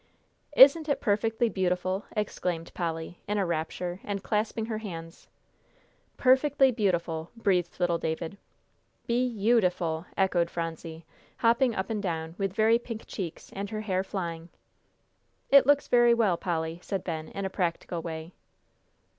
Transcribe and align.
"Isn't 0.57 0.89
it 0.89 0.99
perfectly 0.99 1.47
beautiful!" 1.47 2.05
exclaimed 2.17 2.73
Polly, 2.73 3.19
in 3.27 3.37
a 3.37 3.45
rapture, 3.45 3.99
and 4.03 4.23
clasping 4.23 4.65
her 4.65 4.79
hands. 4.79 5.27
"Perfectly 6.17 6.71
beautiful!" 6.71 7.29
breathed 7.37 7.79
little 7.79 7.99
David. 7.99 8.39
"Be 9.05 9.23
yew 9.23 9.61
ful!" 9.69 10.07
echoed 10.17 10.49
Phronsie, 10.49 11.05
hopping 11.37 11.75
up 11.75 11.91
and 11.91 12.01
down 12.01 12.33
with 12.39 12.51
very 12.51 12.79
pink 12.79 13.05
cheeks, 13.05 13.51
and 13.53 13.69
her 13.69 13.81
hair 13.81 14.03
flying. 14.03 14.49
"It 15.51 15.67
looks 15.67 15.87
very 15.87 16.15
well, 16.15 16.35
Polly," 16.35 16.79
said 16.81 17.03
Ben, 17.03 17.27
in 17.27 17.45
a 17.45 17.49
practical 17.51 18.01
way. 18.01 18.33